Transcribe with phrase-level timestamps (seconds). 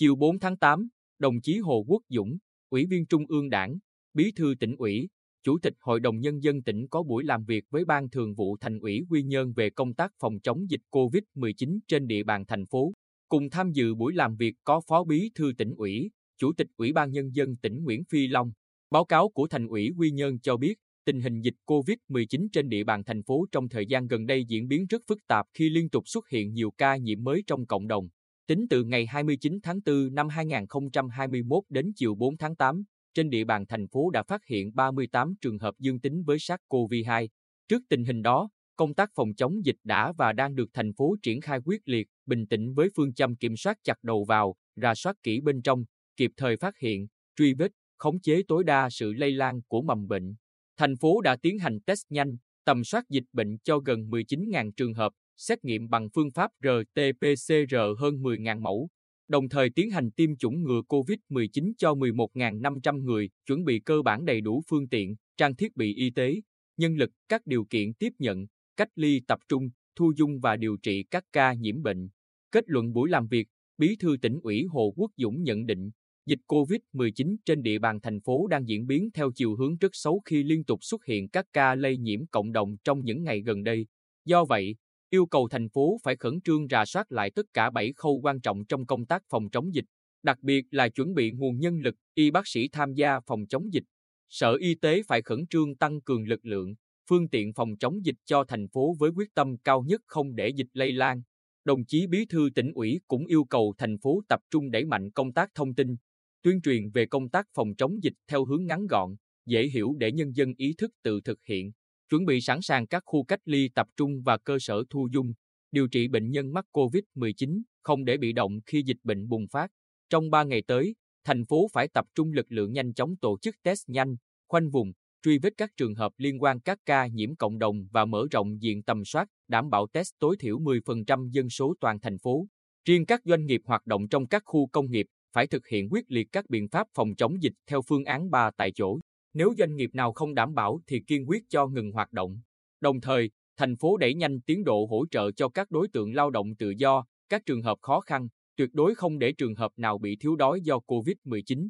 [0.00, 2.38] Chiều 4 tháng 8, đồng chí Hồ Quốc Dũng,
[2.70, 3.78] Ủy viên Trung ương Đảng,
[4.14, 5.08] Bí thư tỉnh ủy,
[5.42, 8.56] Chủ tịch Hội đồng Nhân dân tỉnh có buổi làm việc với Ban Thường vụ
[8.60, 12.66] Thành ủy Quy Nhơn về công tác phòng chống dịch COVID-19 trên địa bàn thành
[12.66, 12.92] phố.
[13.28, 16.92] Cùng tham dự buổi làm việc có Phó Bí thư tỉnh ủy, Chủ tịch Ủy
[16.92, 18.52] ban Nhân dân tỉnh Nguyễn Phi Long.
[18.90, 20.74] Báo cáo của Thành ủy Quy Nhơn cho biết,
[21.04, 24.68] tình hình dịch COVID-19 trên địa bàn thành phố trong thời gian gần đây diễn
[24.68, 27.86] biến rất phức tạp khi liên tục xuất hiện nhiều ca nhiễm mới trong cộng
[27.86, 28.08] đồng.
[28.50, 32.82] Tính từ ngày 29 tháng 4 năm 2021 đến chiều 4 tháng 8,
[33.14, 37.28] trên địa bàn thành phố đã phát hiện 38 trường hợp dương tính với SARS-CoV-2.
[37.68, 41.16] Trước tình hình đó, công tác phòng chống dịch đã và đang được thành phố
[41.22, 44.94] triển khai quyết liệt, bình tĩnh với phương châm kiểm soát chặt đầu vào, ra
[44.94, 45.84] soát kỹ bên trong,
[46.16, 50.08] kịp thời phát hiện, truy vết, khống chế tối đa sự lây lan của mầm
[50.08, 50.34] bệnh.
[50.76, 54.94] Thành phố đã tiến hành test nhanh, tầm soát dịch bệnh cho gần 19.000 trường
[54.94, 58.88] hợp, xét nghiệm bằng phương pháp RT-PCR hơn 10.000 mẫu,
[59.28, 64.24] đồng thời tiến hành tiêm chủng ngừa COVID-19 cho 11.500 người, chuẩn bị cơ bản
[64.24, 66.40] đầy đủ phương tiện, trang thiết bị y tế,
[66.76, 70.76] nhân lực, các điều kiện tiếp nhận, cách ly tập trung, thu dung và điều
[70.82, 72.08] trị các ca nhiễm bệnh.
[72.52, 75.90] Kết luận buổi làm việc, Bí thư tỉnh ủy Hồ Quốc Dũng nhận định,
[76.26, 80.20] dịch COVID-19 trên địa bàn thành phố đang diễn biến theo chiều hướng rất xấu
[80.24, 83.62] khi liên tục xuất hiện các ca lây nhiễm cộng đồng trong những ngày gần
[83.62, 83.86] đây.
[84.24, 84.76] Do vậy,
[85.10, 88.40] yêu cầu thành phố phải khẩn trương rà soát lại tất cả 7 khâu quan
[88.40, 89.84] trọng trong công tác phòng chống dịch,
[90.22, 93.72] đặc biệt là chuẩn bị nguồn nhân lực, y bác sĩ tham gia phòng chống
[93.72, 93.84] dịch.
[94.28, 96.74] Sở Y tế phải khẩn trương tăng cường lực lượng,
[97.08, 100.48] phương tiện phòng chống dịch cho thành phố với quyết tâm cao nhất không để
[100.48, 101.22] dịch lây lan.
[101.64, 105.10] Đồng chí Bí thư tỉnh ủy cũng yêu cầu thành phố tập trung đẩy mạnh
[105.10, 105.96] công tác thông tin,
[106.42, 109.16] tuyên truyền về công tác phòng chống dịch theo hướng ngắn gọn,
[109.46, 111.72] dễ hiểu để nhân dân ý thức tự thực hiện
[112.10, 115.32] chuẩn bị sẵn sàng các khu cách ly tập trung và cơ sở thu dung,
[115.72, 119.70] điều trị bệnh nhân mắc COVID-19, không để bị động khi dịch bệnh bùng phát.
[120.10, 120.94] Trong 3 ngày tới,
[121.24, 124.16] thành phố phải tập trung lực lượng nhanh chóng tổ chức test nhanh,
[124.48, 128.04] khoanh vùng, truy vết các trường hợp liên quan các ca nhiễm cộng đồng và
[128.04, 132.18] mở rộng diện tầm soát, đảm bảo test tối thiểu 10% dân số toàn thành
[132.18, 132.46] phố.
[132.84, 136.04] Riêng các doanh nghiệp hoạt động trong các khu công nghiệp phải thực hiện quyết
[136.08, 139.00] liệt các biện pháp phòng chống dịch theo phương án 3 tại chỗ.
[139.34, 142.40] Nếu doanh nghiệp nào không đảm bảo thì kiên quyết cho ngừng hoạt động.
[142.80, 146.30] Đồng thời, thành phố đẩy nhanh tiến độ hỗ trợ cho các đối tượng lao
[146.30, 149.98] động tự do, các trường hợp khó khăn, tuyệt đối không để trường hợp nào
[149.98, 151.68] bị thiếu đói do COVID-19.